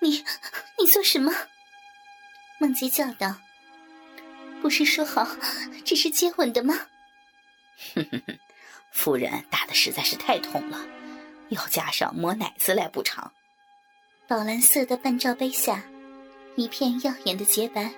[0.00, 0.24] 你
[0.78, 1.32] 你做什么？
[2.60, 3.36] 孟杰叫道
[4.60, 5.26] ：“不是说好
[5.84, 6.74] 只是接吻的吗？”
[7.94, 8.38] 哼哼哼，
[8.92, 10.84] 夫人打的实在是太痛了，
[11.50, 13.32] 要加上抹奶子来补偿。
[14.26, 15.82] 宝蓝色的半罩杯下，
[16.56, 17.92] 一片耀眼的洁白，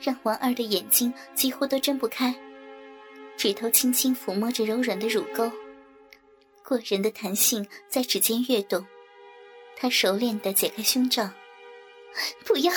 [0.00, 2.34] 让王二的眼睛几乎都睁不开。
[3.36, 5.50] 指头轻轻抚摸着柔软的乳沟，
[6.64, 8.84] 过人的弹性在指尖跃动。
[9.80, 11.30] 他熟练地解开胸罩，
[12.44, 12.72] 不要，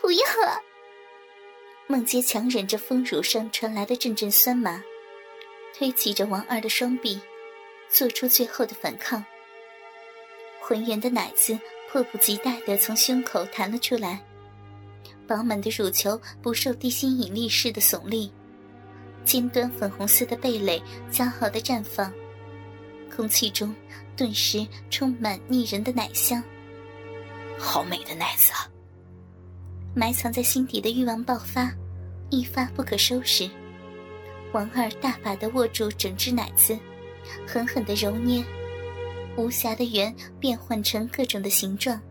[0.00, 0.56] 不要啊！
[1.86, 4.82] 孟杰强忍着丰乳上传来的阵阵酸麻，
[5.76, 7.20] 推挤着王二的双臂，
[7.90, 9.22] 做出最后的反抗。
[10.58, 11.58] 浑圆的奶子
[11.90, 14.22] 迫不及待地从胸口弹了出来，
[15.26, 18.32] 饱满的乳球不受地心引力似的耸立，
[19.22, 22.10] 尖端粉红色的蓓蕾骄傲地绽放。
[23.14, 23.74] 空气中
[24.18, 26.42] 顿时充满腻人的奶香，
[27.56, 28.68] 好美的奶子啊！
[29.94, 31.72] 埋藏在心底的欲望爆发，
[32.28, 33.48] 一发不可收拾。
[34.52, 36.76] 王二大把的握住整只奶子，
[37.46, 38.44] 狠狠的揉捏，
[39.36, 42.02] 无暇的圆变换成各种的形状，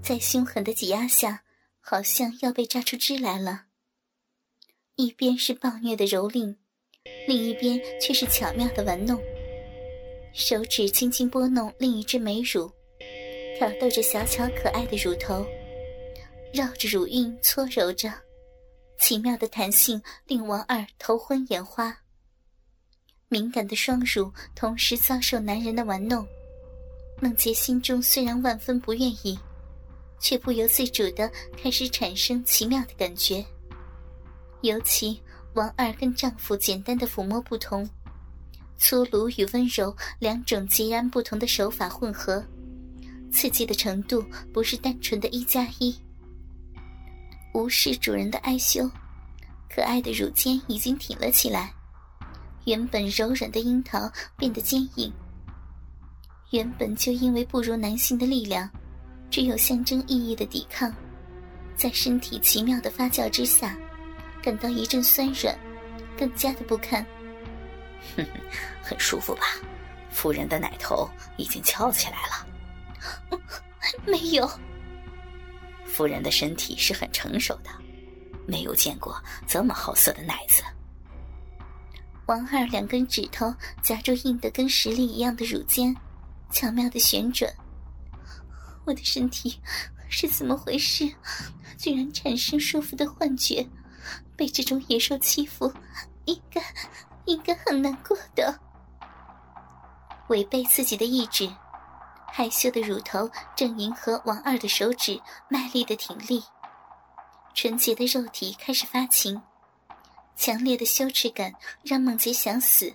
[0.00, 1.42] 在凶狠的挤压下，
[1.80, 3.64] 好像要被榨出汁来了。
[4.94, 6.54] 一边是暴虐的蹂躏，
[7.26, 9.20] 另一边却是巧妙的玩弄。
[10.34, 12.68] 手指轻轻拨弄另一只美乳，
[13.56, 15.46] 挑逗着小巧可爱的乳头，
[16.52, 18.12] 绕着乳晕搓揉着，
[18.98, 21.96] 奇妙的弹性令王二头昏眼花。
[23.28, 26.26] 敏感的双乳同时遭受男人的玩弄，
[27.22, 29.38] 孟杰心中虽然万分不愿意，
[30.20, 33.44] 却不由自主的开始产生奇妙的感觉。
[34.62, 35.20] 尤其
[35.54, 37.88] 王二跟丈夫简单的抚摸不同。
[38.76, 42.44] 粗鲁与温柔两种截然不同的手法混合，
[43.30, 45.94] 刺激的程度不是单纯的一加一。
[47.54, 48.90] 无视主人的哀羞，
[49.72, 51.72] 可爱的乳尖已经挺了起来，
[52.64, 55.12] 原本柔软的樱桃变得坚硬。
[56.50, 58.68] 原本就因为不如男性的力量，
[59.30, 60.92] 只有象征意义的抵抗，
[61.76, 63.76] 在身体奇妙的发酵之下，
[64.42, 65.56] 感到一阵酸软，
[66.18, 67.04] 更加的不堪。
[68.16, 68.40] 哼哼，
[68.82, 69.42] 很舒服吧？
[70.10, 73.38] 夫人的奶头已经翘起来了。
[74.06, 74.48] 没有。
[75.84, 77.70] 夫人的身体是很成熟的，
[78.46, 80.62] 没有见过这么好色的奶子。
[82.26, 85.94] 王二两根指头夹住硬的跟石粒一样的乳尖，
[86.50, 87.52] 巧妙的旋转。
[88.84, 89.60] 我的身体
[90.08, 91.10] 是怎么回事？
[91.76, 93.66] 居然产生舒服的幻觉？
[94.36, 95.72] 被这种野兽欺负，
[96.24, 96.62] 应该……
[97.26, 98.58] 应该很难过的。
[100.28, 101.50] 违背自己的意志，
[102.26, 106.42] 害羞的乳头正迎合王二的手指，卖力的挺立。
[107.52, 109.40] 纯洁的肉体开始发情，
[110.34, 111.52] 强烈的羞耻感
[111.82, 112.92] 让梦洁想死。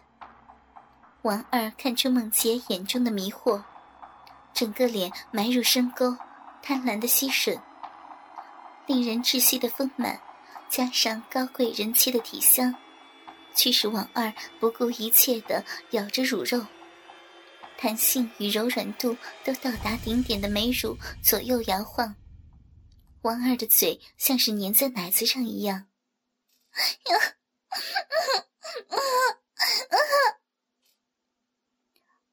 [1.22, 3.62] 王二看出梦洁眼中的迷惑，
[4.54, 6.16] 整个脸埋入深沟，
[6.62, 7.60] 贪婪的吸吮，
[8.88, 10.20] 令人窒息的丰满，
[10.68, 12.74] 加上高贵人妻的体香。
[13.60, 16.66] 驱使王二不顾一切的咬着乳肉，
[17.78, 22.16] 弹性与柔软度都到达顶点的美乳左右摇晃，
[23.24, 25.88] 王二的嘴像是粘在奶子上一样。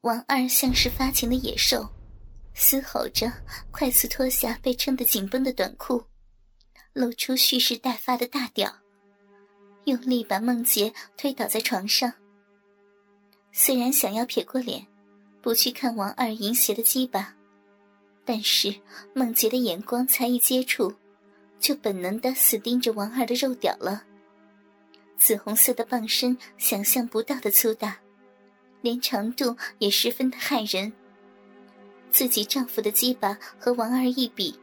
[0.03, 1.93] 王二像是发情的野兽，
[2.55, 3.33] 嘶吼着，
[3.73, 6.07] 快速脱下被撑得紧绷的短裤，
[6.93, 8.86] 露出蓄势待发的大屌。
[9.87, 12.13] 用力把孟杰推倒在床上。
[13.53, 14.85] 虽然想要撇过脸，
[15.41, 17.35] 不去看王二淫邪的鸡巴，
[18.25, 18.75] 但是
[19.15, 20.93] 孟杰的眼光才一接触，
[21.61, 24.03] 就本能的死盯着王二的肉屌了。
[25.17, 27.97] 紫红色的棒身，想象不到的粗大，
[28.83, 30.93] 连长度也十分的骇人。
[32.11, 34.59] 自己丈夫的鸡巴和王二一比，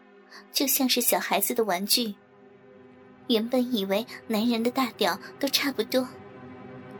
[0.51, 2.13] 就像是小孩子的玩具。
[3.27, 6.07] 原本以为男人的大屌都差不多，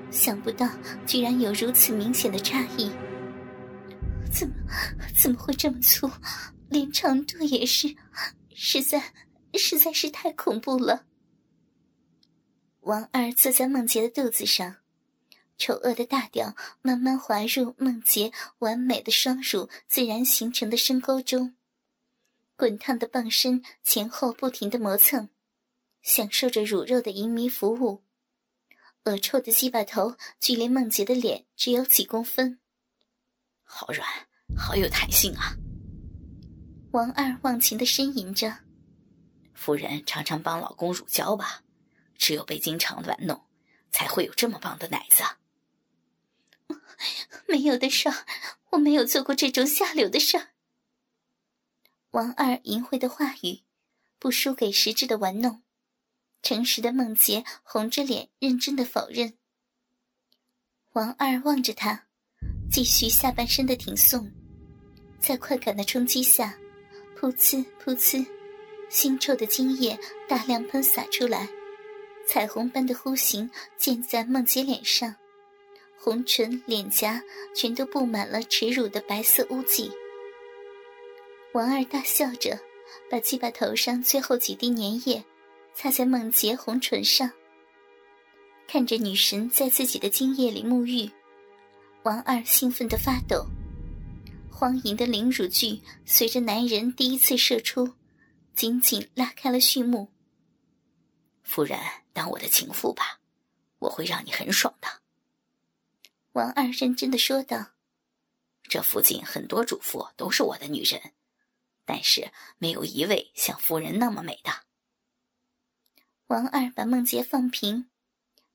[0.10, 0.70] 想不到
[1.06, 2.92] 居然有如此明显的差异。
[4.32, 4.56] 怎么
[5.16, 6.10] 怎么会这么粗？
[6.70, 7.96] 连长度也是，
[8.56, 9.04] 实在
[9.54, 11.06] 实在是太恐怖了。
[12.82, 14.78] 王二坐在梦洁的肚子上，
[15.58, 21.54] 丑恶的大屌慢慢滑入梦洁完美的双乳自然形成的深沟中，
[22.56, 25.30] 滚烫的棒身前后不停的磨蹭。
[26.04, 28.04] 享受着乳肉的淫糜服务，
[29.06, 32.60] 恶臭的鸡巴头距离孟杰的脸只有几公分，
[33.64, 34.06] 好软，
[34.56, 35.56] 好有弹性啊！
[36.92, 38.60] 王二忘情的呻吟着
[39.56, 41.64] ：“夫人常常帮老公乳胶吧？
[42.18, 43.42] 只有被经常玩弄，
[43.90, 45.24] 才会有这么棒的奶子。
[47.48, 48.26] ”没有的事儿，
[48.72, 50.50] 我没有做过这种下流的事儿。
[52.12, 53.64] 王二淫秽的话语，
[54.20, 55.64] 不输给实质的玩弄。
[56.44, 59.34] 诚实的孟杰红着脸，认真的否认。
[60.92, 62.06] 王二望着他，
[62.70, 64.30] 继续下半身的挺送，
[65.20, 66.54] 在快感的冲击下，
[67.18, 68.26] 噗呲噗呲，
[68.92, 69.98] 腥臭的精液
[70.28, 71.48] 大量喷洒出来，
[72.28, 75.16] 彩虹般的弧形溅在孟杰脸上，
[75.98, 77.24] 红唇、脸颊
[77.56, 79.90] 全都布满了耻辱的白色污迹。
[81.54, 82.60] 王二大笑着，
[83.10, 85.24] 把鸡巴头上最后几滴粘液。
[85.76, 87.30] 擦在孟洁红唇上，
[88.68, 91.12] 看着女神在自己的精液里沐浴，
[92.04, 93.46] 王二兴奋的发抖，
[94.52, 97.92] 荒淫的凌辱剧随着男人第一次射出，
[98.56, 100.10] 紧紧拉开了序幕。
[101.44, 101.78] 夫人，
[102.14, 103.20] 当我的情妇吧，
[103.80, 104.88] 我会让你很爽的。
[106.34, 107.72] 王二认真的说道
[108.64, 111.00] ：“这附近很多主妇都是我的女人，
[111.84, 114.52] 但是没有一位像夫人那么美的。”
[116.34, 117.86] 王二把孟杰放平，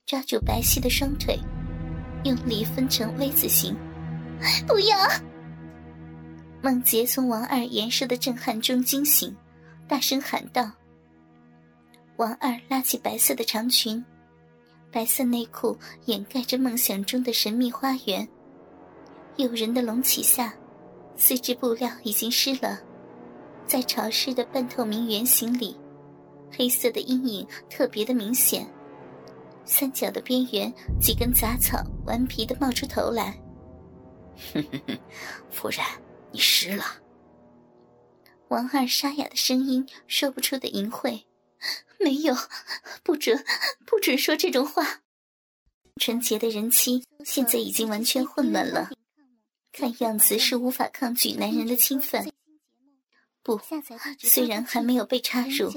[0.05, 1.39] 抓住白皙的双腿，
[2.25, 3.73] 用力分成 V 字形。
[4.67, 4.99] 不要！
[6.61, 9.33] 孟杰从王二严实的震撼中惊醒，
[9.87, 10.69] 大声喊道
[12.19, 14.05] ：“王二拉起白色的长裙，
[14.91, 18.29] 白色内裤掩盖着梦想中的神秘花园。
[19.37, 20.53] 诱人的隆起下，
[21.15, 22.81] 丝质布料已经湿了，
[23.69, 25.77] 在潮湿的半透明圆形里。”
[26.51, 28.69] 黑色的阴影特别的明显，
[29.65, 33.39] 三角的边缘几根杂草顽皮的冒出头来。
[35.51, 35.85] 夫人，
[36.33, 36.85] 你湿了。
[38.49, 41.25] 王二沙哑的声音说不出的淫秽，
[41.99, 42.35] 没有，
[43.03, 43.45] 不准，
[43.85, 45.01] 不准说这种话。
[46.01, 48.91] 纯洁的人妻现在已经完全混乱了，
[49.73, 52.27] 看样子是无法抗拒男人的侵犯。
[53.43, 53.61] 不，
[54.21, 55.71] 虽然还没有被插入。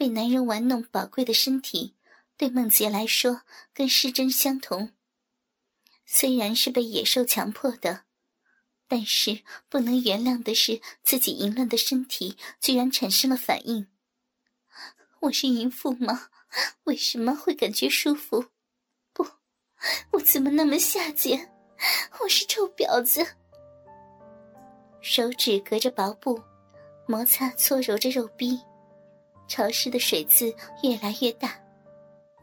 [0.00, 1.94] 被男人玩弄宝贵的身体，
[2.38, 3.42] 对梦洁来说
[3.74, 4.92] 跟失真相同。
[6.06, 8.04] 虽然是被野兽强迫的，
[8.88, 13.88] 但是不能原谅的是自己淫乱的身体居然产生了反应。
[15.20, 16.30] 我是淫妇吗？
[16.84, 18.46] 为什么会感觉舒服？
[19.12, 19.26] 不，
[20.12, 21.52] 我怎么那么下贱？
[22.22, 23.36] 我是臭婊子！
[25.02, 26.42] 手指隔着薄布，
[27.06, 28.58] 摩擦搓揉着肉壁。
[29.50, 31.60] 潮湿的水渍越来越大，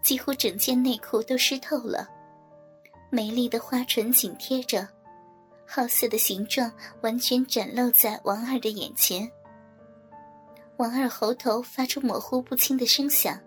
[0.03, 2.05] 几乎整件内裤都湿透了。
[3.09, 4.85] 美丽的花唇紧贴着，
[5.65, 6.69] 好色的形状
[7.01, 9.31] 完全展露在王二的眼前。
[10.75, 13.39] 王二喉头发出模糊不清的声响，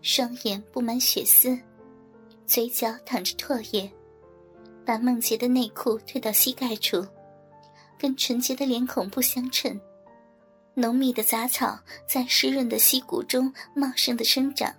[0.00, 1.58] 双眼布满血丝，
[2.46, 3.92] 嘴角淌着唾液，
[4.84, 7.04] 把梦洁的内裤退到膝盖处，
[7.98, 9.78] 跟纯洁的脸孔不相称。
[10.78, 14.70] 浓密的杂草在湿润的溪谷中茂盛的生长，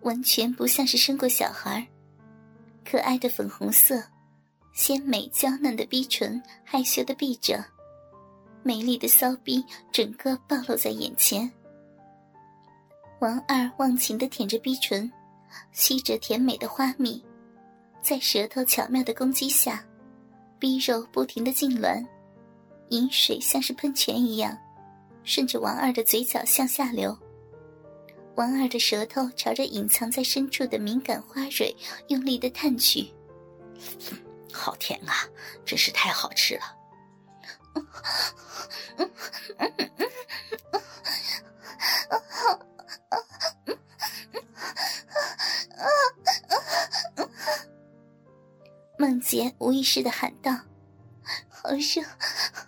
[0.00, 1.86] 完全不像是生过小孩。
[2.84, 4.02] 可爱的粉红色，
[4.74, 7.64] 鲜美娇嫩的逼唇，害羞的闭着，
[8.64, 11.48] 美丽的骚逼整个暴露在眼前。
[13.20, 15.08] 王二忘情的舔着逼唇，
[15.70, 17.24] 吸着甜美的花蜜，
[18.02, 19.86] 在舌头巧妙的攻击下，
[20.58, 22.04] 逼肉不停的痉挛，
[22.88, 24.58] 饮水像是喷泉一样。
[25.26, 27.18] 顺着王二的嘴角向下流，
[28.36, 33.12] 王二的舌头朝着隐藏在深处的敏感花蕊用力的探去，
[34.52, 35.28] 好甜啊，
[35.64, 36.62] 真是太好吃了。
[48.96, 50.52] 孟杰无意识的喊道
[51.50, 52.02] ：“好热，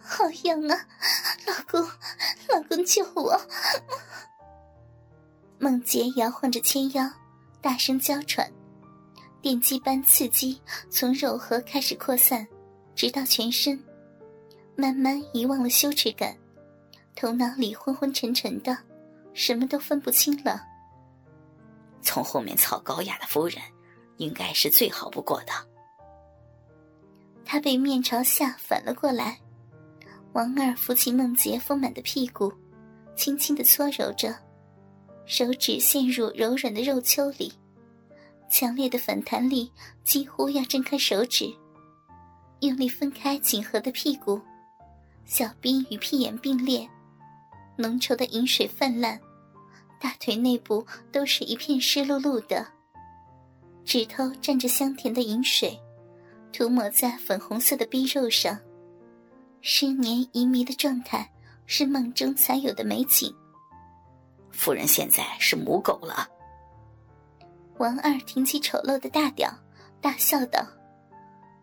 [0.03, 0.87] 好痒啊，
[1.47, 1.88] 老公！”
[2.85, 3.40] 救我！
[5.58, 7.11] 孟杰摇晃着纤腰，
[7.61, 8.50] 大声娇喘，
[9.40, 12.47] 电击般刺激从肉核开始扩散，
[12.94, 13.82] 直到全身，
[14.76, 16.37] 慢慢遗忘了羞耻感，
[17.16, 18.76] 头脑里昏昏沉沉的，
[19.35, 20.62] 什么都分不清了。
[22.00, 23.61] 从后面操高雅的夫人，
[24.18, 25.52] 应该是最好不过的。
[27.44, 29.38] 他被面朝下反了过来。
[30.35, 32.52] 王二扶起梦洁丰满的屁股，
[33.18, 34.32] 轻轻的搓揉着，
[35.26, 37.52] 手指陷入柔软的肉丘里，
[38.48, 39.68] 强烈的反弹力
[40.04, 41.52] 几乎要挣开手指，
[42.60, 44.40] 用力分开紧合的屁股，
[45.25, 46.88] 小臂与屁眼并列，
[47.76, 49.18] 浓稠的饮水泛滥，
[49.98, 52.64] 大腿内部都是一片湿漉漉的。
[53.84, 55.76] 指头沾着香甜的饮水，
[56.52, 58.56] 涂抹在粉红色的逼肉上，
[59.60, 61.28] 失黏遗迷的状态
[61.68, 63.32] 是梦中才有的美景。
[64.50, 66.26] 夫人现在是母狗了。
[67.76, 69.48] 王二挺起丑陋的大屌，
[70.00, 70.66] 大笑道：“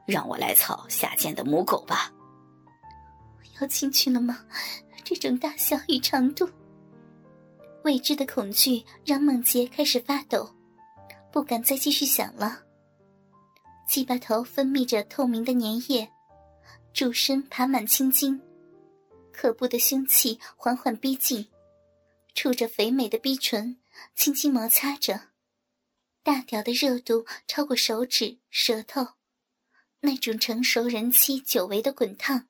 [0.05, 2.13] 让我来操下贱的母狗吧。”
[3.59, 4.45] 要进去了吗？
[5.03, 6.47] 这种大小与长度，
[7.83, 10.47] 未知的恐惧让梦洁开始发抖，
[11.31, 12.59] 不敢再继续想了。
[13.87, 16.07] 鸡巴头分泌着透明的粘液，
[16.93, 18.39] 柱身爬满青筋，
[19.35, 21.47] 可怖的凶器缓缓逼近，
[22.33, 23.77] 触着肥美的逼唇，
[24.15, 25.29] 轻轻摩擦着，
[26.23, 29.09] 大屌的热度超过手指、舌头，
[29.99, 32.47] 那种成熟人妻久违的滚烫。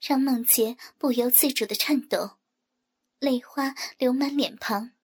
[0.00, 2.36] 让梦洁不由自主的颤抖，
[3.18, 4.92] 泪花流满脸庞。